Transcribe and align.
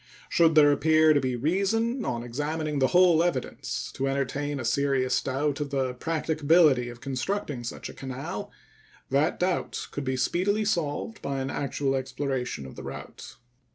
Should 0.29 0.55
there 0.55 0.71
appear 0.71 1.13
to 1.13 1.19
be 1.21 1.35
reason, 1.35 2.03
on 2.05 2.23
examining 2.23 2.79
the 2.79 2.87
whole 2.87 3.21
evidence, 3.21 3.91
to 3.93 4.07
entertain 4.07 4.59
a 4.59 4.65
serious 4.65 5.21
doubt 5.21 5.59
of 5.59 5.69
the 5.69 5.93
practicability 5.93 6.89
of 6.89 7.01
constructing 7.01 7.63
such 7.63 7.87
a 7.87 7.93
canal, 7.93 8.51
that 9.11 9.39
doubt 9.39 9.89
could 9.91 10.03
be 10.03 10.17
speedily 10.17 10.65
solved 10.65 11.21
by 11.21 11.39
an 11.39 11.51
actual 11.51 11.93
exploration 11.93 12.65
of 12.65 12.75
the 12.75 12.81
route. 12.81 13.35